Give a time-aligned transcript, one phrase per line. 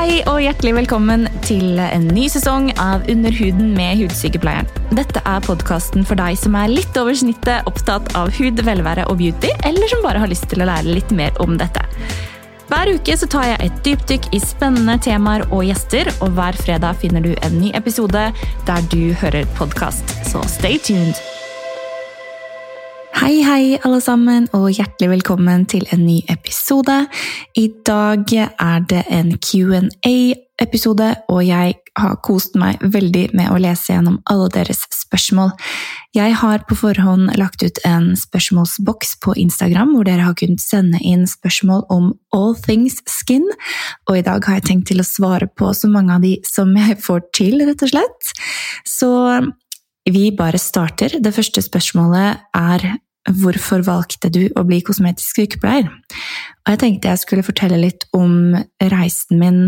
[0.00, 4.68] hei og hjertelig velkommen til en ny sesong av Under huden med Hudsykepleieren.
[4.96, 9.18] Dette er podkasten for deg som er litt over snittet opptatt av hud, velvære og
[9.20, 11.84] beauty, eller som bare har lyst til å lære litt mer om dette.
[12.70, 16.96] Hver uke så tar jeg et dypdykk i spennende temaer og gjester, og hver fredag
[17.02, 18.30] finner du en ny episode
[18.70, 20.16] der du hører podkast.
[20.30, 21.29] Så stay tuned!
[23.20, 26.94] Hei, hei, alle sammen, og hjertelig velkommen til en ny episode.
[27.60, 33.92] I dag er det en Q&A-episode, og jeg har kost meg veldig med å lese
[33.92, 35.52] gjennom alle deres spørsmål.
[36.16, 41.02] Jeg har på forhånd lagt ut en spørsmålsboks på Instagram, hvor dere har kunnet sende
[41.04, 43.44] inn spørsmål om all things skin,
[44.08, 46.72] og i dag har jeg tenkt til å svare på så mange av de som
[46.72, 48.32] jeg får til, rett og slett.
[48.88, 49.12] Så
[50.08, 51.20] vi bare starter.
[51.20, 52.88] Det første spørsmålet er
[53.28, 55.90] Hvorfor valgte du å bli kosmetisk sykepleier?
[56.64, 59.60] Og jeg tenkte jeg skulle fortelle litt om reisen min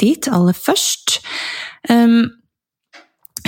[0.00, 1.18] dit aller først.
[1.88, 2.28] Um,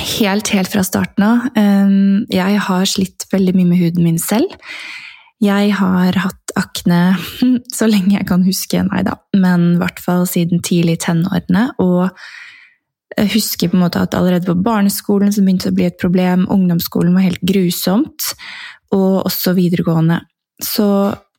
[0.00, 1.48] helt, helt fra starten av.
[1.58, 4.56] Um, jeg har slitt veldig mye med huden min selv.
[5.44, 7.02] Jeg har hatt akne
[7.76, 11.68] så lenge jeg kan huske, nei da, men i hvert fall siden tidlig i tenårene.
[11.84, 12.08] Og
[13.14, 16.00] jeg husker på en måte at allerede på barneskolen så begynte det å bli et
[16.00, 18.32] problem, ungdomsskolen var helt grusomt
[18.94, 20.22] og også videregående.
[20.62, 20.86] Så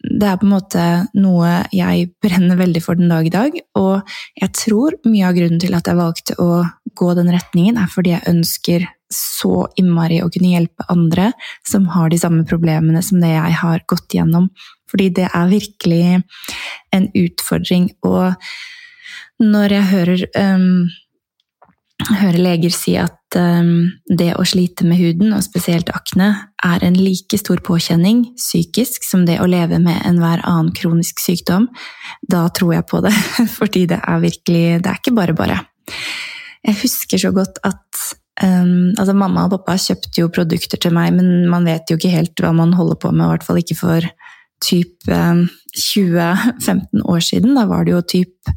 [0.05, 0.83] det er på en måte
[1.17, 3.55] noe jeg brenner veldig for den dag i dag.
[3.79, 7.89] Og jeg tror mye av grunnen til at jeg valgte å gå den retningen, er
[7.91, 11.29] fordi jeg ønsker så innmari å kunne hjelpe andre
[11.67, 14.49] som har de samme problemene som det jeg har gått gjennom.
[14.91, 16.03] Fordi det er virkelig
[16.95, 17.89] en utfordring.
[18.05, 18.35] Og
[19.43, 20.85] når jeg hører um,
[22.03, 23.87] hører leger si at um,
[24.19, 26.31] det å slite med huden, og spesielt akne,
[26.65, 31.69] er en like stor påkjenning psykisk som det å leve med enhver annen kronisk sykdom.
[32.21, 33.13] Da tror jeg på det,
[33.57, 35.59] fordi det er virkelig Det er ikke bare bare.
[36.65, 38.05] Jeg husker så godt at
[38.43, 42.13] um, altså Mamma og pappa kjøpte jo produkter til meg, men man vet jo ikke
[42.13, 44.09] helt hva man holder på med, i hvert fall ikke for
[44.65, 45.45] typ um,
[45.75, 47.55] 20-15 år siden.
[47.57, 48.53] Da var det jo typ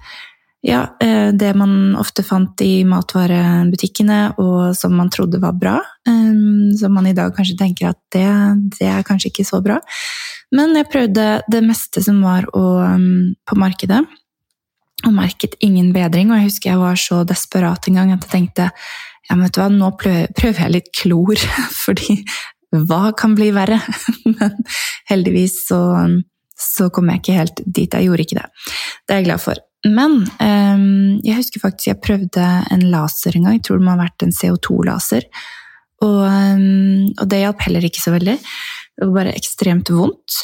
[0.67, 5.77] ja, eh, det man ofte fant i matvarebutikkene, og som man trodde var bra.
[6.09, 6.33] Eh,
[6.81, 8.29] som man i dag kanskje tenker at det,
[8.79, 9.79] det er kanskje ikke så bra.
[10.55, 12.65] Men jeg prøvde det meste som var å,
[13.47, 14.01] på markedet,
[15.07, 16.33] og merket ingen bedring.
[16.33, 18.71] Og jeg husker jeg var så desperat en gang at jeg tenkte
[19.29, 21.37] ja, men vet du hva, nå prøver jeg litt klor,
[21.85, 22.19] fordi
[22.75, 23.79] hva kan bli verre?
[24.29, 24.59] Men
[25.09, 25.81] heldigvis så,
[26.53, 27.93] så kom jeg ikke helt dit.
[27.93, 28.49] Jeg gjorde ikke det.
[29.05, 29.68] Det er jeg glad for.
[29.87, 33.59] Men um, jeg husker faktisk jeg prøvde en laser en gang.
[33.59, 35.29] Jeg tror det må ha vært en CO2-laser.
[36.03, 38.37] Og, um, og, det hjalp heller ikke så veldig.
[38.39, 40.41] Det var bare ekstremt vondt.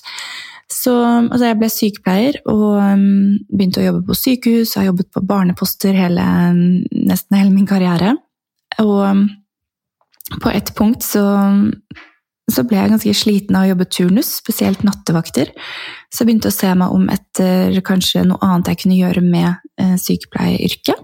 [0.71, 4.77] Så altså jeg ble sykepleier og um, begynte å jobbe på sykehus.
[4.79, 6.25] Har jobbet på barneposter hele,
[6.95, 8.15] nesten hele min karriere.
[8.83, 9.27] Og
[10.41, 11.25] på et punkt så
[12.51, 15.53] så ble jeg ganske sliten av å jobbe turnus, spesielt nattevakter.
[16.13, 19.49] Så jeg begynte å se meg om etter kanskje noe annet jeg kunne gjøre med
[19.81, 21.01] eh, sykepleieryrket.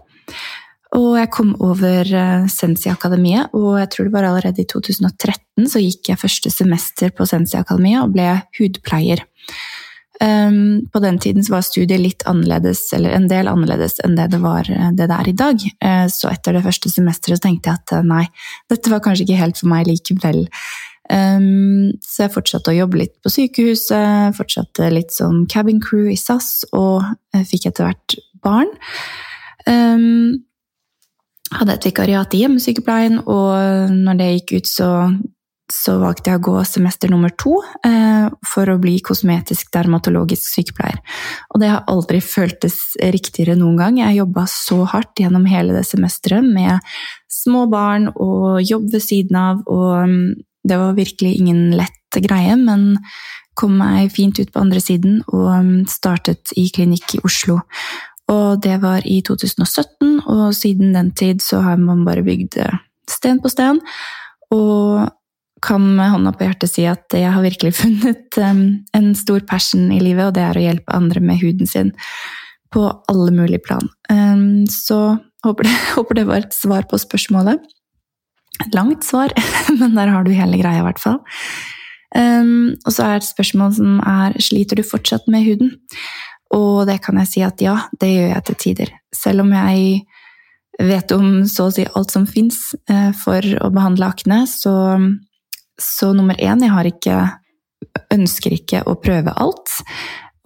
[0.99, 5.83] Og jeg kom over eh, Sensi-akademiet, og jeg tror det var allerede i 2013 så
[5.83, 9.25] gikk jeg første semester på Sensi-akademiet og ble hudpleier.
[10.21, 14.43] Um, på den tiden var studiet litt annerledes, eller en del annerledes enn det det,
[14.43, 15.63] var, eh, det er i dag.
[15.81, 18.27] Uh, så etter det første semesteret tenkte jeg at nei,
[18.69, 20.45] dette var kanskje ikke helt for meg likevel.
[21.11, 26.19] Um, så jeg fortsatte å jobbe litt på sykehuset, fortsatte litt som cabin crew i
[26.21, 27.03] SAS, og
[27.51, 28.71] fikk etter hvert barn.
[29.67, 30.47] Um,
[31.51, 34.91] hadde et vikariat i hjemmesykepleien, og når det gikk ut, så,
[35.73, 41.01] så valgte jeg å gå semester nummer to uh, for å bli kosmetisk dermatologisk sykepleier.
[41.51, 43.99] Og det har aldri føltes riktigere noen gang.
[43.99, 46.79] Jeg jobba så hardt gjennom hele det semesteret med
[47.31, 52.99] små barn og jobb ved siden av, og det var virkelig ingen lett greie, men
[53.59, 57.61] kom meg fint ut på andre siden og um, startet i klinikk i Oslo.
[58.31, 62.77] Og det var i 2017, og siden den tid så har man bare bygd eh,
[63.11, 63.81] sten på sten.
[64.55, 65.09] Og
[65.61, 68.63] kan med hånda på hjertet si at jeg har virkelig funnet um,
[68.97, 71.93] en stor passion i livet, og det er å hjelpe andre med huden sin
[72.71, 73.91] på alle mulige plan.
[74.13, 77.61] Um, så håper det, håper det var et svar på spørsmålet.
[78.75, 79.33] Langt svar,
[79.81, 81.21] men der har du hele greia, i hvert fall.
[82.11, 85.77] Um, og så er et spørsmål som er sliter du fortsatt med huden?
[86.57, 88.95] Og det kan jeg si at ja, det gjør jeg til tider.
[89.15, 90.01] Selv om jeg
[90.81, 94.75] vet om så å si alt som fins uh, for å behandle akne, så,
[95.81, 97.21] så nummer én, jeg ikke
[98.13, 99.81] ønsker ikke å prøve alt.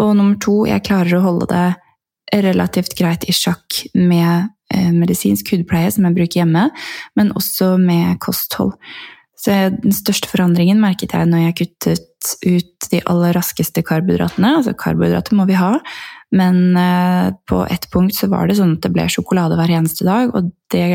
[0.03, 4.49] Og nummer to, jeg klarer å holde det relativt greit i sjakk med eh,
[4.95, 6.69] medisinsk hudpleie som jeg bruker hjemme,
[7.19, 8.75] men også med kosthold.
[9.45, 14.55] Så den største forandringen merket jeg når jeg kuttet ut de aller raskeste karbohydratene.
[14.61, 15.75] Altså karbohydrater må vi ha,
[16.33, 20.07] men eh, på ett punkt så var det sånn at det ble sjokolade hver eneste
[20.09, 20.87] dag, og det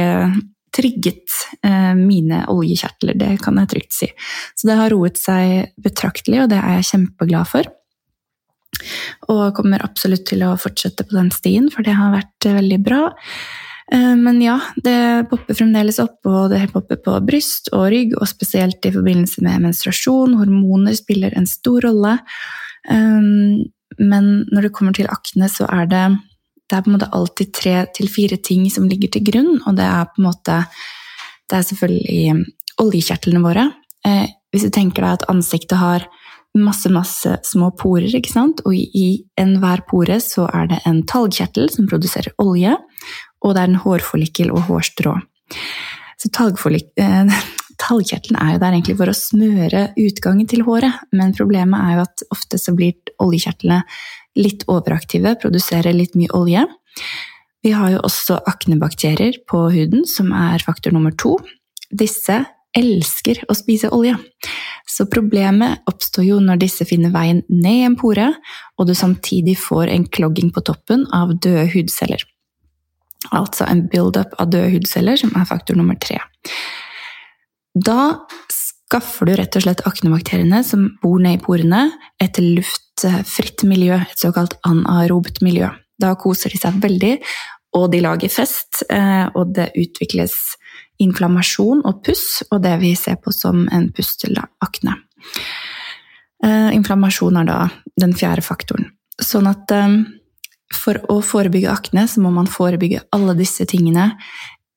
[0.76, 1.36] trigget
[1.66, 4.10] eh, mine oljekjertler, det kan jeg trygt si.
[4.56, 7.70] Så det har roet seg betraktelig, og det er jeg kjempeglad for.
[9.34, 12.80] Og kommer absolutt til å fortsette på den stien, for det har vært eh, veldig
[12.86, 13.04] bra.
[13.94, 18.30] Eh, men ja, det popper fremdeles opp, og det popper på bryst og rygg, og
[18.30, 20.38] spesielt i forbindelse med menstruasjon.
[20.40, 22.18] Hormoner spiller en stor rolle.
[24.00, 26.04] Men når det kommer til akne, så er det
[26.70, 29.78] det er på en måte alltid tre til fire ting som ligger til grunn, og
[29.80, 30.64] det er på en måte
[31.50, 32.46] Det er selvfølgelig
[32.78, 33.64] oljekjertlene våre.
[34.06, 36.06] Eh, hvis du tenker deg at ansiktet har
[36.54, 41.72] masse, masse små porer, ikke sant, og i enhver pore så er det en talgkjertel
[41.74, 42.76] som produserer olje,
[43.44, 45.16] og det er en hårfollikkel og hårstrå.
[46.20, 47.40] Så eh,
[47.84, 52.06] talgkjertelen er jo der egentlig for å smøre utgangen til håret, men problemet er jo
[52.08, 53.82] at ofte så blir oljekjertlene
[54.40, 56.66] litt overaktive, produserer litt mye olje.
[57.64, 61.36] Vi har jo også aknebakterier på huden, som er faktor nummer to.
[61.90, 62.44] Disse
[62.78, 64.16] elsker å spise olje.
[64.90, 68.30] Så problemet oppstår jo når disse finner veien ned i en pore,
[68.78, 72.24] og du samtidig får en klogging på toppen av døde hudceller.
[73.36, 76.20] Altså en build-up av døde hudceller, som er faktor nummer tre.
[77.76, 81.84] Da skaffer du rett og slett aknebakteriene som bor ned i porene,
[82.22, 85.70] et luftfritt miljø, et såkalt anaerobt miljø.
[86.02, 87.18] Da koser de seg veldig,
[87.78, 90.36] og de lager fest, eh, og det utvikles
[91.00, 94.96] inflammasjon og puss, og det vi ser på som en pustelakne.
[96.44, 97.60] Eh, inflammasjon er da
[98.00, 98.90] den fjerde faktoren.
[99.22, 100.00] Sånn at eh,
[100.76, 104.12] for å forebygge akne, så må man forebygge alle disse tingene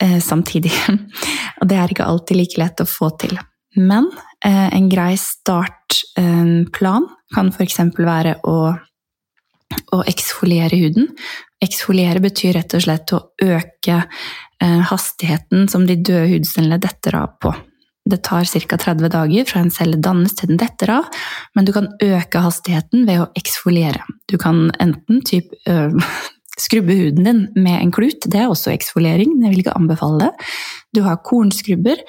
[0.03, 0.73] samtidig.
[1.61, 3.37] Og det er ikke alltid like lett å få til.
[3.77, 4.11] Men
[4.45, 7.79] eh, en grei startplan kan f.eks.
[7.97, 8.57] være å,
[9.97, 11.09] å, eksfoliere huden.
[11.63, 17.39] Eksfoliere betyr rett og slett å øke eh, hastigheten som de døde hudcellene detter av
[17.41, 17.55] på.
[18.03, 18.77] Det tar ca.
[18.77, 21.23] 30 dager fra en celle dannes til den detter av,
[21.55, 24.03] men du kan øke hastigheten ved å eksfoliere.
[24.33, 25.93] Du kan enten typ, øh,
[26.65, 30.49] skrubbe huden din med en klut, det er også eksfoliering, jeg vil ikke anbefale det.
[30.97, 32.01] Du har kornskrubber,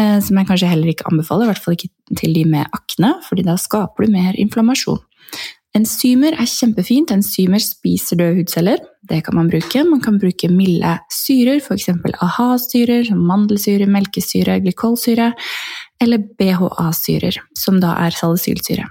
[0.00, 3.14] øh, som jeg kanskje heller ikke anbefaler, i hvert fall ikke til de med akne,
[3.28, 5.02] fordi da skaper du mer inflammasjon.
[5.74, 7.10] Enzymer er kjempefint.
[7.10, 8.78] Enzymer spiser døde hudceller.
[9.10, 9.82] Det kan man bruke.
[9.88, 11.88] Man kan bruke milde syrer, f.eks.
[12.22, 15.32] AHA-syrer, mandelsyre, melkesyre, glykolsyre,
[16.00, 18.86] eller BHA-syrer, som da er salicylsyre.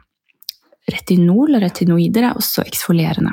[0.92, 3.32] Retinol og retinoider er også eksfolierende.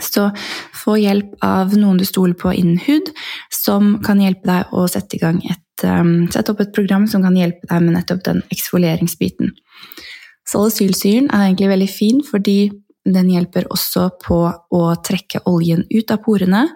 [0.00, 0.30] Så
[0.74, 3.10] få hjelp av noen du stoler på innen hud,
[3.52, 7.68] som kan hjelpe deg å sette, et, um, sette opp et program som kan hjelpe
[7.68, 9.52] deg med nettopp den eksfolieringsbiten.
[10.48, 12.58] Salicylsyren er egentlig veldig fin fordi
[13.04, 16.66] den hjelper også på å trekke oljen ut av porene,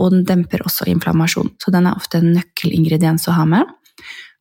[0.00, 1.54] og den demper også inflammasjon.
[1.60, 3.68] Så den er ofte en nøkkelingrediens å ha med.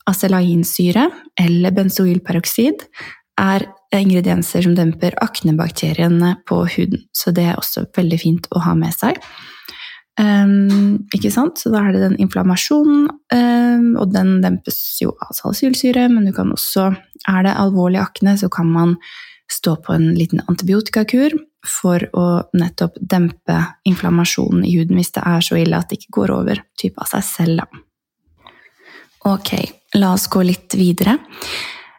[0.10, 2.86] Acelainsyre eller benzoylperoksid
[3.40, 7.06] er ingredienser som demper aknebakteriene på huden.
[7.16, 9.18] Så det er også veldig fint å ha med seg.
[10.20, 11.62] Um, ikke sant?
[11.62, 16.34] Så da er det den inflammasjonen, um, og den dempes jo av salicylsyre, men du
[16.36, 16.92] kan også
[17.28, 18.94] Er det alvorlig akne, så kan man
[19.52, 21.34] stå på en liten antibiotikakur
[21.68, 26.16] for å nettopp dempe inflammasjonen i huden hvis det er så ille at det ikke
[26.22, 27.82] går over type av seg selv.
[29.28, 29.52] Ok,
[30.00, 31.18] la oss gå litt videre.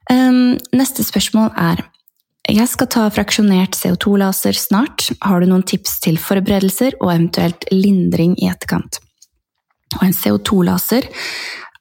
[0.08, 1.84] Neste spørsmål er
[2.50, 5.10] jeg skal ta fraksjonert CO2-laser snart.
[5.22, 8.98] Har du noen tips til forberedelser og eventuelt lindring i etterkant?
[9.98, 11.06] Og en CO2-laser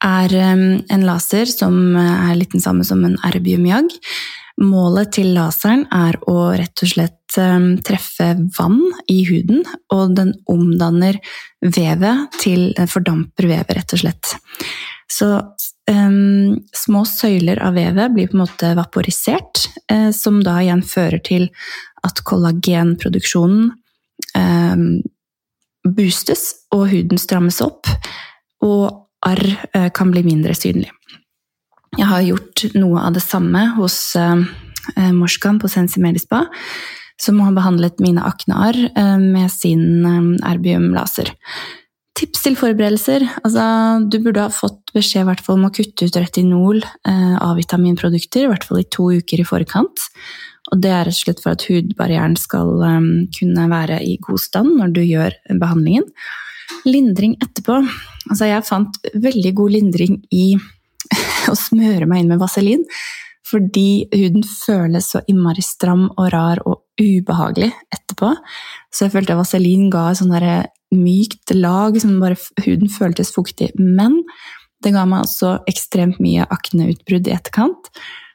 [0.04, 3.90] er en laser som er litt den samme som en erbiumjag.
[4.60, 7.16] Målet til laseren er å rett og slett
[7.86, 9.62] treffe vann i huden,
[9.94, 11.18] og den omdanner
[11.62, 14.34] vevet til Fordamper vevet, rett og slett.
[15.10, 15.26] Så
[15.90, 21.18] um, små søyler av vevet blir på en måte vaporisert, uh, som da igjen fører
[21.26, 21.48] til
[22.06, 23.72] at kollagenproduksjonen
[24.38, 24.86] um,
[25.82, 27.90] boostes, og huden strammes opp,
[28.62, 28.86] og
[29.26, 30.92] arr uh, kan bli mindre synlig.
[31.98, 34.38] Jeg har gjort noe av det samme hos uh,
[35.16, 36.44] Morskan på Sensi Medispa,
[37.20, 38.78] som har behandlet mine aknearr
[39.20, 40.06] med sin
[40.40, 41.28] erbiumlaser.
[42.20, 43.22] Tips til forberedelser.
[43.40, 43.64] Altså,
[44.12, 48.50] du burde ha fått beskjed fall om å kutte ut retinol, eh, av vitaminprodukter, i
[48.50, 50.02] hvert fall i to uker i forkant.
[50.70, 54.38] Og det er rett og slett for at hudbarrieren skal um, kunne være i god
[54.38, 56.04] stand når du gjør behandlingen.
[56.84, 57.80] Lindring etterpå.
[58.28, 60.58] Altså, jeg fant veldig god lindring i
[61.50, 62.84] å smøre meg inn med vaselin.
[63.48, 68.34] Fordi huden føles så innmari stram og rar og ubehagelig etterpå.
[68.92, 70.36] Så jeg følte at vaselin ga et sånn
[70.94, 73.70] mykt lag som bare huden føltes fuktig.
[73.78, 74.20] Men
[74.84, 77.90] det ga meg også ekstremt mye akneutbrudd i etterkant.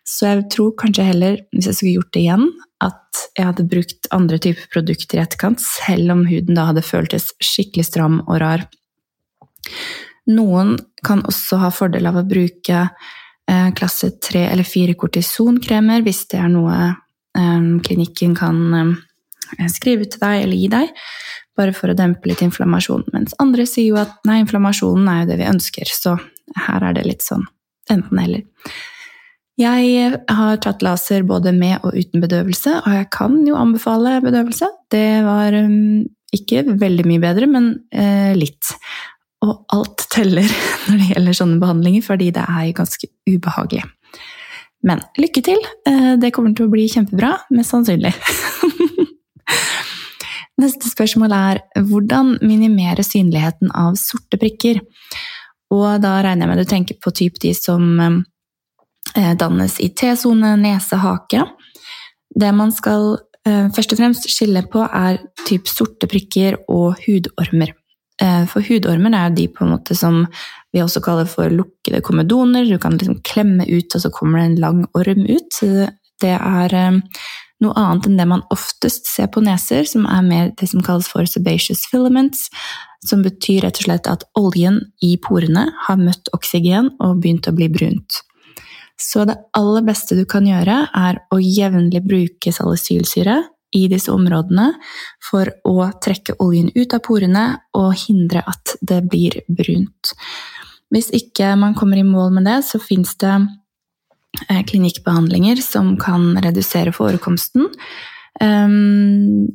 [0.06, 2.50] Så jeg tror kanskje heller, hvis jeg skulle gjort det igjen,
[2.86, 7.32] at jeg hadde brukt andre typer produkter i etterkant, selv om huden da hadde føltes
[7.44, 8.68] skikkelig stram og rar.
[10.30, 16.24] Noen kan også ha fordel av å bruke eh, klasse 3 eller 4 kortisonkremer hvis
[16.32, 18.62] det er noe eh, klinikken kan
[19.58, 21.06] eh, skrive til deg eller gi deg,
[21.56, 23.08] bare for å dempe litt inflammasjon.
[23.14, 26.18] Mens andre sier jo at nei, inflammasjonen er jo det vi ønsker, så
[26.68, 27.46] her er det litt sånn
[27.92, 28.44] enten-eller.
[29.56, 34.68] Jeg har tatt laser både med og uten bedøvelse, og jeg kan jo anbefale bedøvelse.
[34.92, 36.04] Det var um,
[36.36, 38.74] ikke veldig mye bedre, men uh, litt.
[39.46, 40.50] Og alt teller
[40.90, 43.86] når det gjelder sånne behandlinger, fordi det er ganske ubehagelig.
[44.86, 45.62] Men lykke til!
[45.90, 48.12] Eh, det kommer til å bli kjempebra, mest sannsynlig.
[50.62, 54.80] Neste spørsmål er hvordan minimere synligheten av sorte prikker?
[55.76, 60.54] Og da regner jeg med du tenker på typ de som eh, dannes i T-sone,
[60.62, 61.44] nese, hake.
[62.36, 67.76] Det man skal eh, først og fremst skille på, er typ sorte prikker og hudormer.
[68.24, 70.24] Eh, for hudormer er jo de på en måte som
[70.72, 72.64] vi også kaller for lukkede komedoner.
[72.70, 75.62] Du kan liksom klemme ut, og så kommer det en lang orm ut.
[76.24, 76.80] Det er
[77.64, 81.08] noe annet enn det man oftest ser på neser, som er mer det som kalles
[81.12, 82.50] for sebaceous filaments,
[83.06, 87.56] som betyr rett og slett at oljen i porene har møtt oksygen og begynt å
[87.56, 88.22] bli brunt.
[89.00, 93.42] Så det aller beste du kan gjøre, er å jevnlig bruke salicylsyre
[93.76, 94.70] i disse områdene
[95.24, 97.46] for å trekke oljen ut av porene
[97.76, 100.16] og hindre at det blir brunt.
[100.94, 103.36] Hvis ikke man kommer i mål med det, så fins det
[104.70, 107.70] klinikkbehandlinger som kan redusere forekomsten.
[108.42, 109.48] Ehm,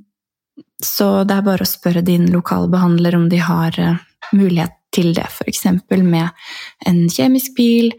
[0.85, 4.01] så det er bare å spørre din lokale behandler om de har eh,
[4.33, 5.67] mulighet til det, f.eks.
[6.03, 6.31] med
[6.89, 7.93] en kjemisk bil,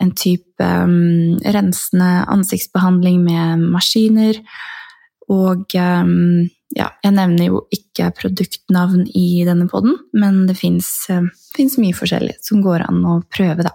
[0.00, 4.38] en type um, rensende ansiktsbehandling med maskiner,
[5.28, 11.26] og ehm, ja, jeg nevner jo ikke produktnavn i denne poden, men det fins eh,
[11.82, 13.74] mye forskjellig som går an å prøve, da.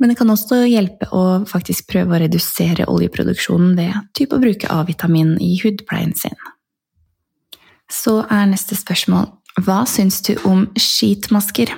[0.00, 4.70] Men det kan også hjelpe å faktisk prøve å redusere oljeproduksjonen ved type å bruke
[4.74, 6.34] A-vitamin i hudpleien sin.
[7.90, 9.30] Så er neste spørsmål
[9.62, 11.70] hva syns du om skitmasker?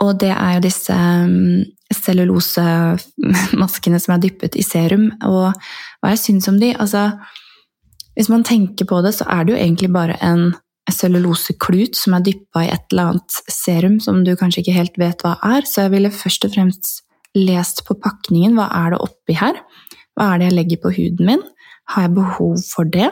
[0.00, 5.12] Og det er jo disse ehm, cellulosemaskene som er dyppet i serum.
[5.24, 7.10] Og hva jeg syns om de altså,
[8.16, 10.56] Hvis man tenker på det, så er det jo egentlig bare en
[10.88, 15.20] celluloseklut som er dyppa i et eller annet serum som du kanskje ikke helt vet
[15.20, 15.68] hva er.
[15.68, 17.04] Så jeg ville først og fremst
[17.36, 19.60] lest på pakningen hva er det oppi her.
[20.16, 21.44] Hva er det jeg legger på huden min?
[21.92, 23.10] Har jeg behov for det?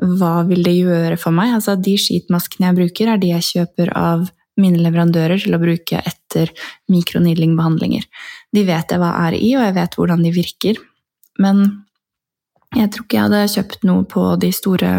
[0.00, 1.54] Hva vil det gjøre for meg?
[1.56, 4.28] Altså, de skitmaskene jeg bruker, er de jeg kjøper av
[4.60, 6.50] mine leverandører til å bruke etter
[6.92, 8.04] mikronidlingbehandlinger.
[8.52, 10.82] De vet jeg hva er i, og jeg vet hvordan de virker.
[11.40, 11.62] Men
[12.76, 14.90] jeg tror ikke jeg hadde kjøpt noe på de store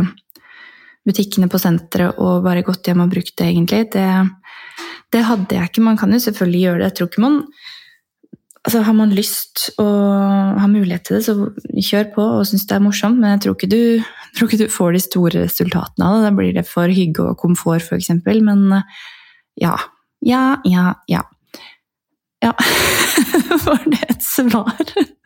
[1.08, 3.86] butikkene på senteret og bare gått hjem og brukt det, egentlig.
[3.94, 4.08] Det,
[5.14, 5.86] det, hadde jeg ikke.
[5.86, 6.90] Man kan jo selvfølgelig gjøre det.
[6.90, 7.40] Jeg tror ikke man
[8.62, 11.34] Altså, har man lyst og har mulighet til det, så
[11.82, 14.74] kjør på og syns det er morsomt, men jeg tror ikke, du, tror ikke du
[14.76, 16.28] får de store resultatene av det.
[16.28, 18.12] Da blir det for hygge og komfort, f.eks.
[18.46, 18.84] Men
[19.58, 19.74] ja.
[20.22, 21.24] Ja, ja, ja.
[22.42, 22.54] Ja,
[23.66, 24.78] var det et svar?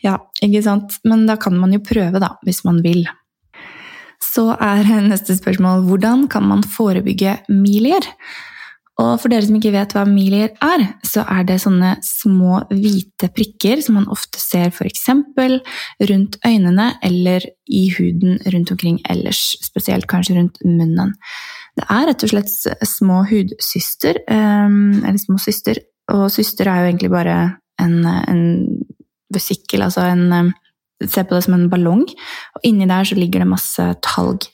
[0.00, 0.94] Ja, ikke sant.
[1.04, 3.02] Men da kan man jo prøve, da, hvis man vil.
[4.24, 8.08] Så er neste spørsmål hvordan kan man forebygge milier?
[9.00, 13.30] Og for dere som ikke vet hva milier er, så er det sånne små hvite
[13.32, 15.06] prikker som man ofte ser f.eks.
[16.10, 21.14] rundt øynene eller i huden rundt omkring ellers, spesielt kanskje rundt munnen.
[21.78, 22.52] Det er rett og slett
[22.88, 25.80] små hudsyster, ehm, eller små syster,
[26.12, 27.36] og syster er jo egentlig bare
[27.80, 28.42] en, en
[29.32, 30.52] vesikkel, altså en
[31.00, 34.44] Se på det som en ballong, og inni der så ligger det masse talg.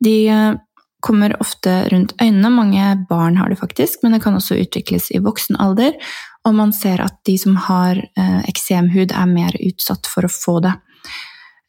[0.00, 0.54] De eh,
[1.02, 5.20] kommer ofte rundt øynene, mange barn har det faktisk, men det kan også utvikles i
[5.22, 5.98] voksen alder,
[6.46, 10.58] og man ser at de som har eh, eksemhud, er mer utsatt for å få
[10.64, 10.74] det.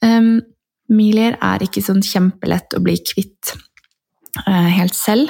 [0.03, 0.39] Um,
[0.91, 3.53] milier er ikke sånn kjempelett å bli kvitt.
[4.47, 5.29] uh, helt selv,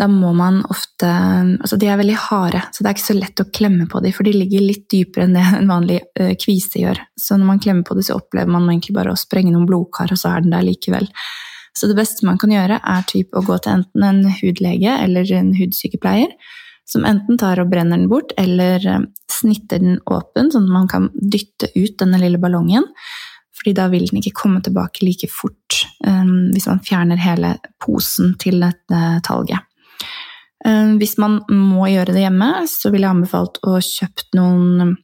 [0.00, 3.42] da må man ofte Altså, de er veldig harde, så det er ikke så lett
[3.44, 6.80] å klemme på dem, for de ligger litt dypere enn det en vanlig uh, kvise
[6.80, 7.02] gjør.
[7.16, 10.12] Så når man klemmer på dem, så opplever man egentlig bare å sprenge noen blodkar,
[10.12, 11.12] og så er den der likevel.
[11.78, 15.30] Så det beste man kan gjøre, er typ å gå til enten en hudlege eller
[15.38, 16.32] en hudsykepleier,
[16.88, 20.88] som enten tar og brenner den bort, eller uh, snitter den åpen, sånn at man
[20.90, 22.88] kan dytte ut denne lille ballongen
[23.58, 28.36] fordi da vil den ikke komme tilbake like fort um, hvis man fjerner hele posen
[28.38, 29.66] til dette talget.
[30.62, 34.94] Um, hvis man må gjøre det hjemme, så vil jeg anbefalt å kjøpe noen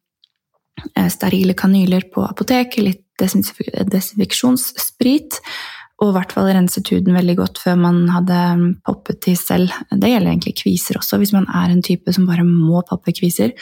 [1.11, 5.38] sterile kanyler på apotek, litt desinfeksjonssprit,
[6.03, 8.39] og i hvert fall renset huden veldig godt før man hadde
[8.87, 9.71] poppet til selv.
[9.93, 11.21] Det gjelder egentlig kviser også.
[11.23, 13.55] Hvis man er en type som bare må poppe kviser,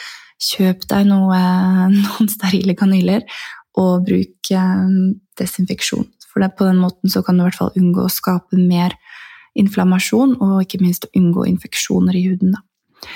[0.43, 1.41] kjøp deg noe,
[1.99, 3.27] noen sterile kanyler
[3.79, 4.97] og bruk eh,
[5.41, 6.09] desinfeksjon.
[6.33, 8.97] For på den måten kan du i hvert fall unngå å skape mer
[9.59, 12.55] inflammasjon, og ikke minst unngå infeksjoner i huden.
[12.57, 13.11] Da.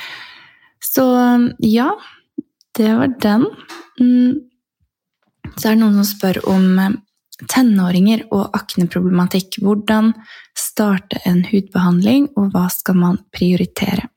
[0.84, 1.06] Så
[1.64, 1.94] ja,
[2.76, 3.46] det var den.
[3.96, 4.44] Mm.
[5.56, 6.66] Så er det noen som spør om
[7.44, 9.60] tenåringer og akneproblematikk.
[9.62, 10.14] Hvordan
[10.56, 14.08] starte en hudbehandling, og hva skal man prioritere?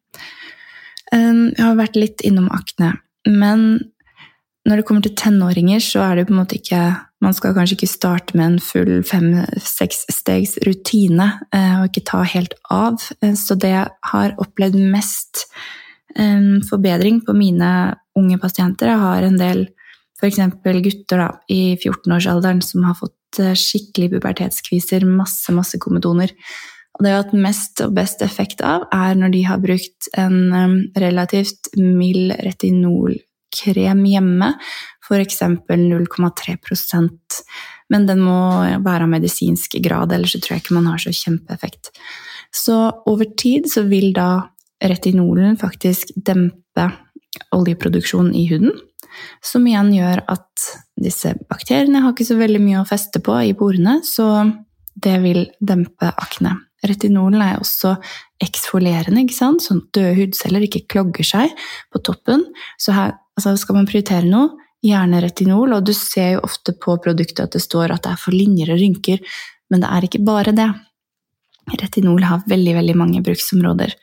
[1.11, 2.95] Eh, jeg har vært litt innom akne,
[3.27, 3.91] men
[4.67, 6.81] når det kommer til tenåringer, så er det på en måte ikke
[7.19, 12.53] Man skal kanskje ikke starte med en full fem-seks-stegs rutine eh, og ikke ta helt
[12.71, 12.95] av.
[13.19, 15.41] Eh, så det jeg har opplevd mest
[16.15, 17.71] eh, forbedring på mine
[18.15, 19.65] unge pasienter Jeg har en del
[20.19, 20.41] f.eks.
[20.83, 26.33] gutter da, i 14-årsalderen som har fått skikkelig pubertetskviser, masse, masse komedoner.
[26.97, 30.09] Og det jeg har hatt mest og best effekt av, er når de har brukt
[30.19, 34.53] en relativt mild retinolkrem hjemme,
[35.07, 35.41] f.eks.
[35.69, 37.43] 0,3%
[37.89, 38.37] men den må
[38.85, 41.91] være av medisinsk grad, ellers tror jeg ikke man har så kjempeeffekt.
[42.53, 42.77] Så
[43.09, 44.49] over tid så vil da
[44.79, 46.85] retinolen faktisk dempe
[47.55, 48.77] oljeproduksjonen i huden,
[49.43, 53.53] som igjen gjør at disse bakteriene har ikke så veldig mye å feste på i
[53.57, 54.47] porene, så
[54.99, 56.57] det vil dempe akne.
[56.85, 57.95] Retinolen er også
[58.43, 59.63] eksfolierende, ikke sant?
[59.63, 61.55] sånn at døde hudceller ikke klogger seg
[61.91, 62.45] på toppen.
[62.79, 64.49] Så her Altså skal man prioritere noe,
[64.83, 68.19] gjerne retinol, og du ser jo ofte på produktet at det står at det er
[68.19, 69.21] for linjer og rynker,
[69.71, 70.67] men det er ikke bare det.
[71.69, 73.93] Retinol har veldig, veldig mange bruksområder.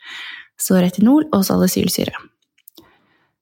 [0.57, 2.15] Så retinol og salicylsyre.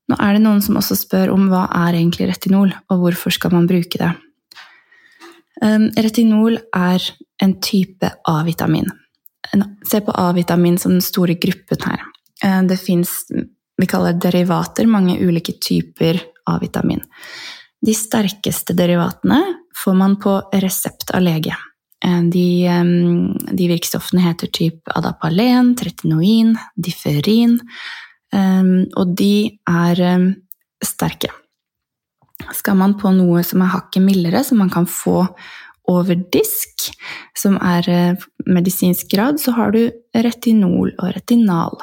[0.09, 3.55] Nå er det noen som også spør om hva er egentlig retinol, og hvorfor skal
[3.55, 4.11] man bruke det.
[5.63, 7.03] Um, retinol er
[7.41, 8.91] en type A-vitamin.
[9.87, 12.03] Se på A-vitamin som den store gruppen her.
[12.43, 13.23] Uh, det fins
[13.75, 17.01] vi kaller derivater, mange ulike typer A-vitamin.
[17.85, 19.41] De sterkeste derivatene
[19.83, 21.55] får man på resept av lege.
[22.05, 22.47] Eh, de,
[23.51, 27.59] de virkstoffene heter typ adapalen, tretinoin, differin,
[28.33, 29.99] og de er
[30.83, 31.29] sterke.
[32.53, 35.23] Skal man på noe som er hakket mildere, som man kan få
[35.91, 36.89] over disk,
[37.37, 39.83] som er eh, medisinsk grad, så har du
[40.15, 41.77] retinol og retinal.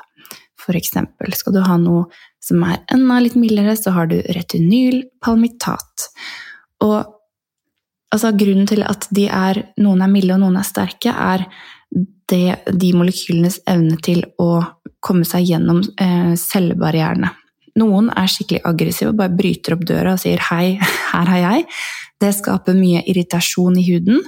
[0.58, 2.06] For eksempel skal du ha noe
[2.42, 6.08] som er enda litt mildere, så har du retinyl palmitat.
[6.82, 6.98] Og
[8.12, 11.46] altså, grunnen til at er, noen er milde og noen er sterke, er
[12.32, 14.64] det, de molekylenes evne til å
[15.02, 17.30] komme seg gjennom eh, cellebarrierene.
[17.80, 20.78] Noen er skikkelig aggressive og bare bryter opp døra og sier 'hei,
[21.12, 21.80] her er jeg'.
[22.20, 24.20] Det skaper mye irritasjon i huden,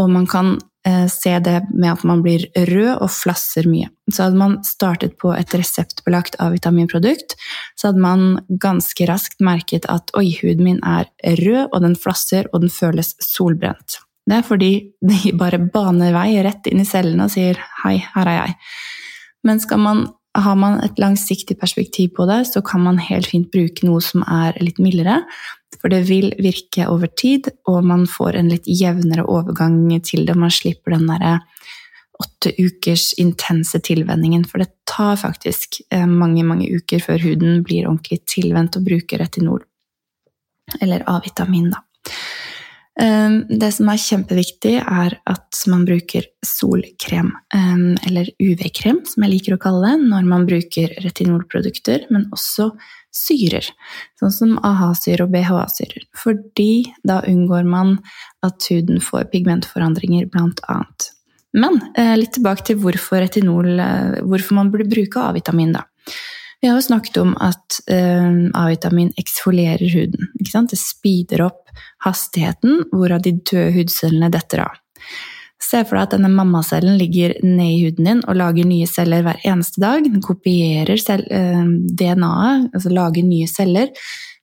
[0.00, 0.56] og man kan
[0.86, 3.88] Eh, se det med at man blir rød og flasser mye.
[4.12, 7.34] Så hadde man startet på et reseptbelagt A-vitaminprodukt,
[7.74, 8.26] så hadde man
[8.62, 13.16] ganske raskt merket at oi, huden min er rød, og den flasser, og den føles
[13.18, 13.98] solbrent.
[14.26, 14.72] Det er fordi
[15.06, 18.56] de bare baner vei rett inn i cellene og sier hei, her er jeg.
[19.46, 23.86] Men man har man et langsiktig perspektiv på det, så kan man helt fint bruke
[23.86, 25.22] noe som er litt mildere.
[25.80, 30.36] For det vil virke over tid, og man får en litt jevnere overgang til det.
[30.36, 31.38] Man slipper den derre
[32.20, 37.88] åtte ukers intense tilvenningen, for det tar faktisk eh, mange, mange uker før huden blir
[37.88, 39.64] ordentlig tilvendt og bruker retinol.
[40.80, 41.82] Eller A-vitamin, da.
[43.00, 49.32] Ehm, det som er kjempeviktig, er at man bruker solkrem, ehm, eller UV-krem, som jeg
[49.34, 52.70] liker å kalle det, når man bruker retinolprodukter, men også
[53.12, 53.68] syrer,
[54.20, 56.06] sånn som AHA-syre og BHA-syrer.
[56.16, 57.98] Fordi da unngår man
[58.42, 61.10] at huden får pigmentforandringer, blant annet.
[61.56, 65.84] Men eh, litt tilbake til hvorfor retinol, eh, hvorfor man burde bruke A-vitamin, da.
[66.60, 70.30] Vi har jo snakket om at uh, A-vitamin eksfolierer huden.
[70.40, 71.66] Det speeder opp
[72.04, 74.78] hastigheten hvorav de døde hudcellene detter av.
[75.62, 79.24] Se for deg at denne mammacellen ligger ned i huden din og lager nye celler
[79.24, 80.04] hver eneste dag.
[80.04, 81.62] Den kopierer eh,
[81.96, 83.90] DNA-et, altså lager nye celler,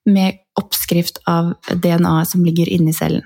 [0.09, 3.23] med oppskrift av DNA-et som ligger inni cellen.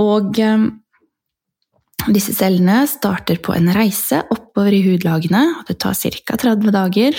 [0.00, 0.68] Og eh,
[2.14, 6.38] disse cellene starter på en reise oppover i hudlagene, det tar ca.
[6.46, 7.18] 30 dager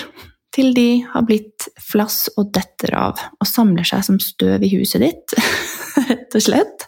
[0.54, 5.02] til de har blitt flass og detter av og samler seg som støv i huset
[5.02, 5.36] ditt,
[6.08, 6.86] rett og slett.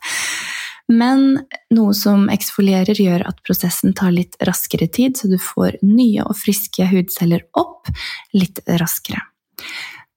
[0.87, 1.41] Men
[1.75, 6.39] noe som eksfolierer, gjør at prosessen tar litt raskere tid, så du får nye og
[6.39, 7.91] friske hudceller opp
[8.37, 9.25] litt raskere.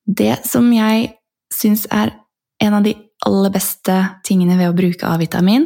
[0.06, 1.10] Det som jeg
[1.54, 2.14] syns er
[2.60, 2.94] en av de
[3.26, 5.66] aller beste tingene ved å bruke A-vitamin,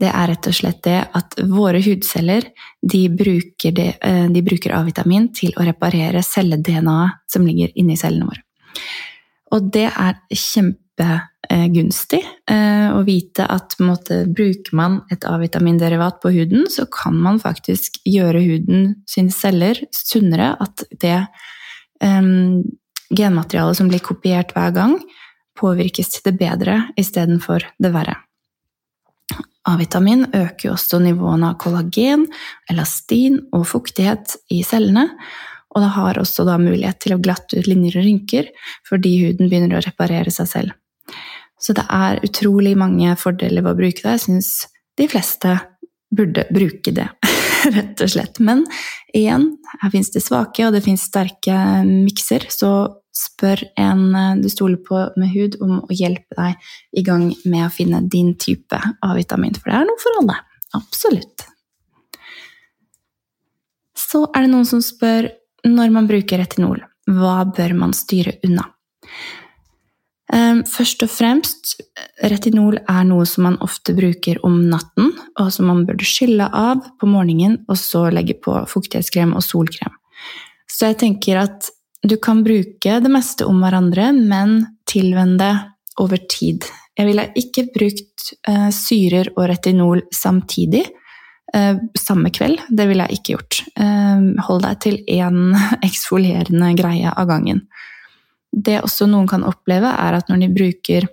[0.00, 2.46] det er rett og slett det at våre hudceller
[2.82, 8.42] de bruker, eh, bruker A-vitamin til å reparere celle-DNA-et som ligger inni cellene våre.
[9.52, 16.68] Og det er kjempegunstig eh, å vite at måte, bruker man et A-vitaminderivat på huden,
[16.70, 20.54] så kan man faktisk gjøre huden sine celler sunnere.
[20.62, 21.18] At det
[22.00, 22.62] um,
[23.12, 24.96] genmaterialet som blir kopiert hver gang,
[25.58, 28.18] påvirkes til det bedre istedenfor det verre.
[29.68, 32.26] A-vitamin øker også nivåene av kollagen,
[32.70, 35.06] elastin og fuktighet i cellene,
[35.72, 38.48] og det har også mulighet til å glatte ut linjer og rynker
[38.88, 40.74] fordi huden begynner å reparere seg selv.
[41.62, 44.16] Så det er utrolig mange fordeler ved å bruke det.
[44.16, 44.50] Jeg syns
[44.98, 45.54] de fleste
[46.12, 47.06] burde bruke det,
[47.76, 48.40] rett og slett.
[48.42, 48.66] Men
[49.14, 49.46] igjen,
[49.80, 52.72] her fins det svake, og det fins sterke mikser, så
[53.12, 57.66] spør en eh, du stoler på med hud om å hjelpe deg i gang med
[57.66, 60.38] å finne din type A-vitamin, for det er noe for alle.
[60.76, 61.46] Absolutt.
[63.98, 65.30] Så er det noen som spør
[65.68, 68.66] når man bruker retinol, hva bør man styre unna?
[70.32, 71.74] Ehm, først og fremst,
[72.24, 76.80] retinol er noe som man ofte bruker om natten, og som man burde skylle av
[77.00, 79.92] på morgenen, og så legge på fuktighetskrem og solkrem.
[80.70, 81.68] Så jeg tenker at
[82.02, 84.58] du kan bruke det meste om hverandre, men
[84.90, 85.52] tilvenn det
[86.02, 86.66] over tid.
[86.98, 90.82] Jeg ville ikke brukt uh, syrer og retinol samtidig.
[91.54, 92.60] Uh, samme kveld.
[92.68, 93.62] Det ville jeg ikke gjort.
[93.78, 95.54] Uh, hold deg til én
[95.88, 97.66] eksfolierende greie av gangen.
[98.52, 101.12] Det også noen kan oppleve, er at når de bruker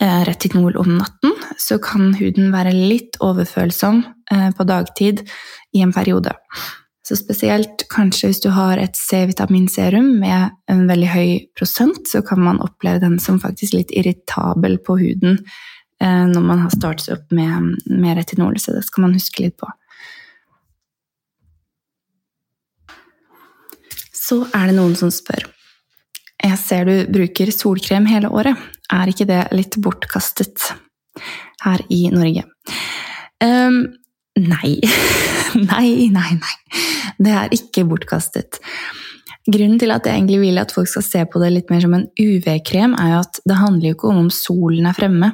[0.00, 4.04] retinol om natten, så kan huden være litt overfølsom
[4.54, 5.24] på dagtid
[5.74, 6.30] i en periode.
[7.10, 12.38] Så spesielt kanskje hvis du har et C-vitaminserum med en veldig høy prosent, så kan
[12.38, 15.40] man oppleve den som faktisk litt irritabel på huden
[15.98, 19.56] eh, når man har startet opp med, med retinol, så det skal man huske litt
[19.58, 19.66] på.
[24.14, 25.50] Så er det noen som spør.
[26.38, 28.54] Jeg ser du bruker solkrem hele året.
[28.94, 30.76] Er ikke det litt bortkastet
[31.66, 32.46] her i Norge?
[33.42, 33.82] Um,
[34.38, 34.78] nei.
[35.72, 36.56] nei, nei, nei.
[37.20, 38.60] Det er ikke bortkastet.
[39.50, 41.94] Grunnen til at jeg egentlig vil at folk skal se på det litt mer som
[41.96, 45.32] en UV-krem, er jo at det handler jo ikke om om solen er fremme.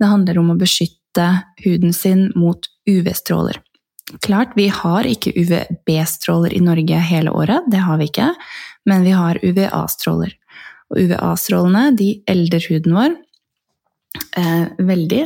[0.00, 1.28] Det handler om å beskytte
[1.64, 3.62] huden sin mot UV-stråler.
[4.22, 8.28] Klart, vi har ikke UVB-stråler i Norge hele året, det har vi ikke,
[8.86, 10.34] men vi har UVA-stråler.
[10.92, 13.16] Og UVA-strålene de elder huden vår
[14.38, 15.22] eh, veldig,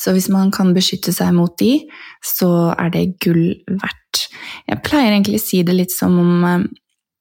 [0.00, 1.78] så hvis man kan beskytte seg mot de,
[2.24, 4.26] så er det gull verdt.
[4.68, 6.66] Jeg pleier egentlig å si det litt som om eh,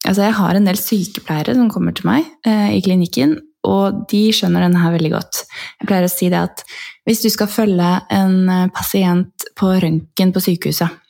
[0.06, 3.32] Altså, jeg har en del sykepleiere som kommer til meg eh, i klinikken,
[3.66, 5.40] og de skjønner denne her veldig godt.
[5.80, 6.62] Jeg pleier å si det at
[7.10, 11.02] hvis du skal følge en eh, pasient på røntgen på sykehuset,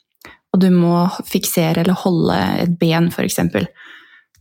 [0.55, 3.41] og du må fiksere eller holde et ben, f.eks.,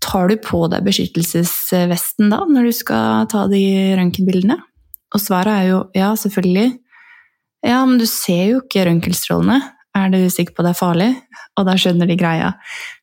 [0.05, 3.65] tar du på deg beskyttelsesvesten da, når du skal ta de
[3.99, 4.61] røntgenbildene?
[5.15, 6.73] Og svaret er jo ja, selvfølgelig.
[7.65, 9.61] Ja, men du ser jo ikke røntgenstrålene.
[9.95, 11.11] Er du sikker på at det er farlig?
[11.55, 12.51] Og da skjønner de greia.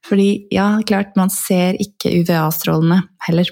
[0.06, 3.48] Fordi ja, klart, man ser ikke UVA-strålene heller.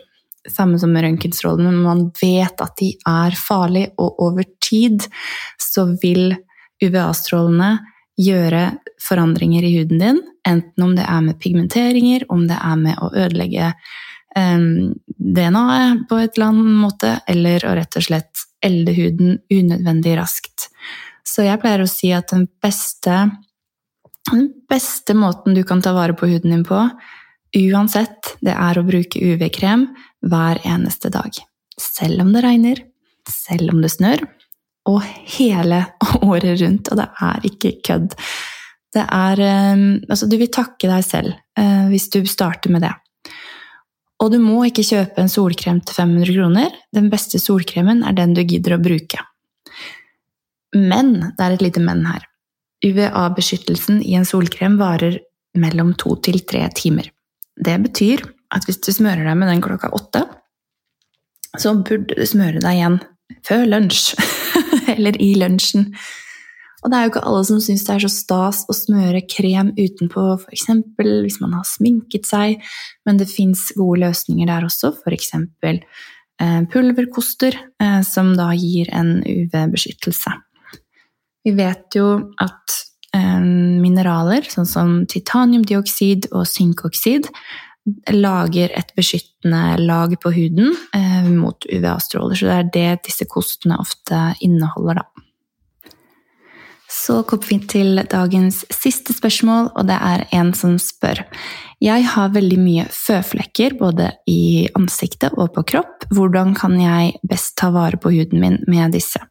[0.50, 5.04] Samme som med røntgenstrålene, men man vet at de er farlige, og over tid
[5.62, 6.34] så vil
[6.84, 7.74] UVA-strålene
[8.19, 8.63] gjøre
[9.04, 13.12] forandringer i huden din, enten om det er med pigmenteringer, om det er med å
[13.13, 13.72] ødelegge
[14.36, 18.29] um, DNA-et på et eller annet måte, eller å rett og slett
[18.65, 20.69] elde huden unødvendig raskt.
[21.28, 23.22] Så jeg pleier å si at den beste,
[24.32, 26.82] den beste måten du kan ta vare på huden din på,
[27.60, 29.88] uansett, det er å bruke UV-krem
[30.30, 31.34] hver eneste dag.
[31.80, 32.84] Selv om det regner,
[33.30, 34.26] selv om det snør,
[34.89, 35.04] og
[35.38, 35.84] hele
[36.32, 36.89] året rundt.
[36.91, 38.15] Og det er ikke kødd.
[38.89, 42.95] Det er ehm, Altså, du vil takke deg selv eh, hvis du starter med det.
[44.20, 46.74] Og du må ikke kjøpe en solkrem til 500 kroner.
[46.96, 49.22] Den beste solkremen er den du gidder å bruke.
[50.76, 52.26] Men det er et lite men her.
[52.86, 55.20] UVA-beskyttelsen i en solkrem varer
[55.60, 57.10] mellom to til tre timer.
[57.60, 58.24] Det betyr
[58.56, 60.24] at hvis du smører deg med den klokka åtte,
[61.60, 63.00] så burde du smøre deg igjen
[63.48, 64.14] før lunsj.
[64.96, 65.90] Eller i lunsjen.
[66.80, 69.74] Og det er jo ikke alle som syns det er så stas å smøre krem
[69.76, 70.70] utenpå, f.eks.
[70.96, 72.63] hvis man har sminket seg,
[73.08, 75.34] men det fins gode løsninger der også, f.eks.
[76.39, 80.38] Eh, pulverkoster, eh, som da gir en UV-beskyttelse.
[81.44, 82.78] Vi vet jo at
[83.15, 83.42] eh,
[83.84, 87.28] mineraler, sånn som titaniumdioksid og synkoksid,
[88.13, 90.76] lager et beskyttende lag på huden
[91.39, 95.19] mot UVA-stråler, så det er det disse kostene ofte inneholder, da.
[96.89, 101.21] Så kom vi til dagens siste spørsmål, og det er en som spør.
[101.80, 106.08] Jeg har veldig mye føflekker både i ansiktet og på kropp.
[106.10, 109.21] Hvordan kan jeg best ta vare på huden min med disse?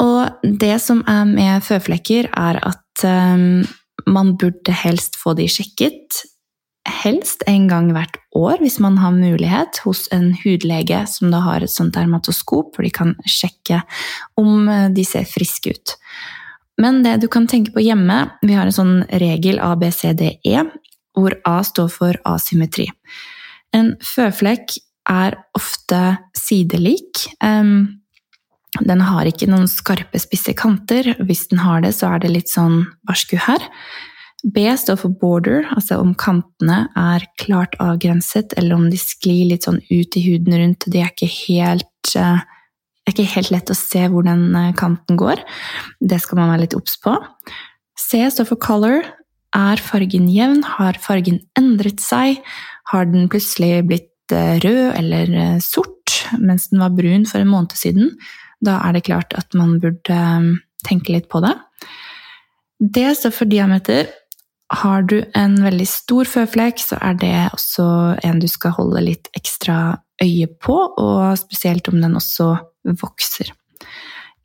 [0.00, 3.60] Og det som er med føflekker, er at um,
[4.08, 6.22] man burde helst få de sjekket.
[6.88, 11.60] Helst en gang hvert år, hvis man har mulighet, hos en hudlege som da har
[11.60, 13.82] et sånt dermatoskop, hvor de kan sjekke
[14.40, 15.96] om de ser friske ut.
[16.80, 20.64] Men det du kan tenke på hjemme Vi har en sånn regel ABCDE,
[21.18, 22.88] hvor A står for asymmetri.
[23.76, 24.78] En føflekk
[25.10, 27.26] er ofte sidelik.
[27.42, 31.12] Den har ikke noen skarpe, spisse kanter.
[31.20, 33.68] Hvis den har det, så er det litt sånn barsku her.
[34.42, 39.66] B står for border, altså om kantene er klart avgrenset, eller om de sklir litt
[39.68, 40.86] sånn ut i huden rundt.
[40.88, 42.40] De er ikke helt eh,
[43.00, 45.42] det er ikke helt lett å se hvor den eh, kanten går.
[46.00, 47.16] Det skal man være litt obs på.
[48.00, 49.04] C står for color.
[49.56, 50.62] Er fargen jevn?
[50.78, 52.40] Har fargen endret seg?
[52.92, 55.96] Har den plutselig blitt eh, rød eller sort
[56.38, 58.14] mens den var brun for en måned siden?
[58.64, 60.20] Da er det klart at man burde
[60.86, 61.56] tenke litt på det.
[62.80, 64.08] D står for diameter.
[64.70, 67.86] Har du en veldig stor føflekk, så er det også
[68.26, 72.52] en du skal holde litt ekstra øye på, og spesielt om den også
[73.00, 73.50] vokser.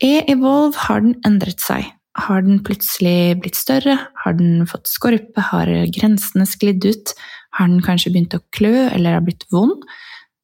[0.02, 1.92] E-Evolve har den endret seg.
[2.16, 3.98] Har den plutselig blitt større?
[4.24, 5.46] Har den fått skorpe?
[5.52, 7.12] Har grensene sklidd ut?
[7.54, 9.84] Har den kanskje begynt å klø eller har blitt vond?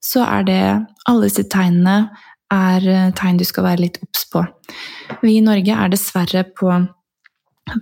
[0.03, 0.63] Så er det
[1.09, 2.13] Alle disse tegnene
[2.53, 4.45] er tegn du skal være litt obs på.
[5.25, 6.71] Vi i Norge er dessverre på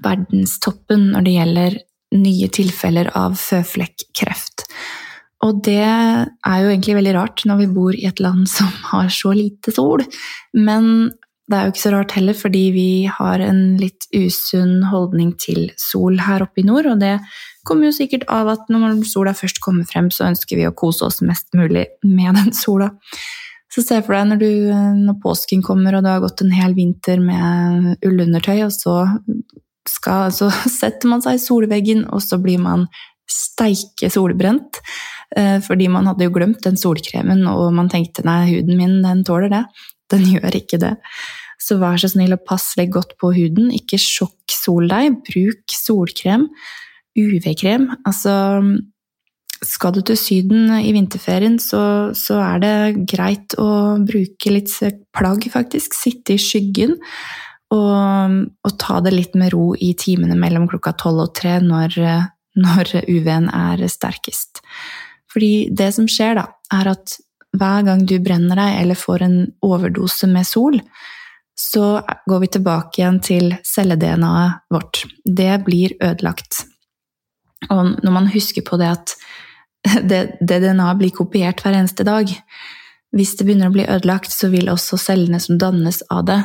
[0.04, 1.78] verdenstoppen når det gjelder
[2.16, 4.66] nye tilfeller av føflekkreft.
[5.46, 9.10] Og det er jo egentlig veldig rart når vi bor i et land som har
[9.14, 10.04] så lite sol.
[10.56, 11.10] Men
[11.50, 15.64] det er jo ikke så rart heller, fordi vi har en litt usunn holdning til
[15.80, 16.86] sol her oppe i nord.
[16.92, 17.16] Og det
[17.66, 21.08] kommer jo sikkert av at når sola først kommer frem, så ønsker vi å kose
[21.08, 22.92] oss mest mulig med den sola.
[23.70, 24.70] Så se for deg når, du,
[25.06, 28.96] når påsken kommer og du har gått en hel vinter med ullundertøy, og så,
[29.88, 32.88] skal, så setter man seg i solveggen, og så blir man
[33.30, 34.80] steike solbrent.
[35.36, 39.24] Eh, fordi man hadde jo glemt den solkremen, og man tenkte nei, huden min den
[39.26, 39.64] tåler det.
[40.10, 40.96] Den gjør ikke det.
[41.62, 43.68] Så vær så snill og pass litt godt på huden.
[43.70, 45.20] Ikke sjokk sol deg.
[45.22, 46.48] Bruk solkrem.
[47.14, 47.84] UV-krem.
[48.02, 48.32] Altså
[49.62, 54.72] Skal du til Syden i vinterferien, så, så, er det greit å bruke litt
[55.14, 55.94] plagg, faktisk.
[55.94, 56.96] Sitte i skyggen.
[57.70, 61.98] Og, og ta det litt med ro i timene mellom klokka tolv og tre når,
[62.58, 64.62] når UV-en er sterkest.
[65.30, 67.14] Fordi det som skjer, da, er at
[67.56, 70.80] hver gang du brenner deg eller får en overdose med sol,
[71.60, 75.04] så går vi tilbake igjen til celle-DNA-et vårt.
[75.24, 76.64] Det blir ødelagt.
[77.68, 79.16] Og når man husker på det at
[80.10, 82.30] det, det DNA-et blir kopiert hver eneste dag
[83.16, 86.40] Hvis det begynner å bli ødelagt, så vil også cellene som dannes av det,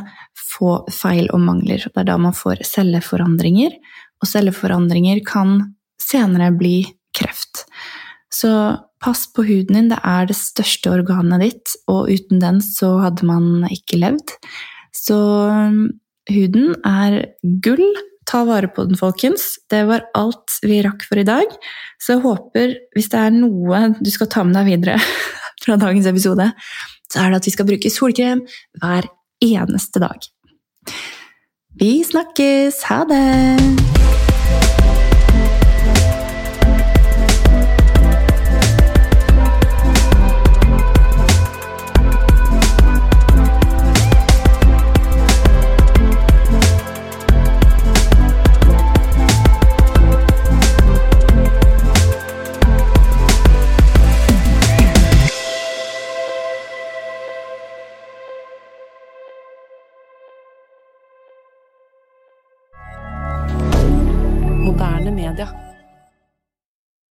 [0.55, 1.83] få feil og mangler.
[1.85, 3.75] Det er da man får celleforandringer,
[4.21, 5.59] og celleforandringer kan
[6.01, 6.79] senere bli
[7.15, 7.65] kreft.
[8.33, 8.49] Så
[9.03, 13.27] pass på huden din, det er det største organet ditt, og uten den så hadde
[13.29, 14.35] man ikke levd.
[14.95, 15.19] Så
[15.69, 15.85] um,
[16.31, 17.21] huden er
[17.63, 17.85] gull.
[18.25, 19.59] Ta vare på den, folkens.
[19.69, 21.51] Det var alt vi rakk for i dag.
[22.01, 24.95] Så jeg håper, hvis det er noe du skal ta med deg videre
[25.63, 26.51] fra dagens episode,
[27.11, 28.45] så er det at vi skal bruke solkrem
[28.81, 29.09] hver
[29.45, 30.31] eneste dag.
[31.79, 32.83] Vi snakkes!
[32.89, 34.04] Ha det!